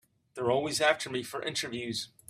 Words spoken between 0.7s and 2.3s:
after me for interviews.